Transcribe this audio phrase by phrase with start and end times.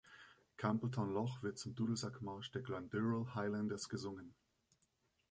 [0.57, 4.33] Campbeltown Loch wird zum Dudelsackmarsch „The Glendaruel Highlanders“ gesungen.